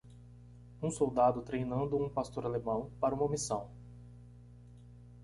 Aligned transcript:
Um 0.81 0.89
soldado 0.89 1.43
treinando 1.43 1.95
um 1.95 2.09
pastor 2.09 2.43
alemão 2.43 2.89
para 2.99 3.13
uma 3.13 3.29
missão. 3.29 3.69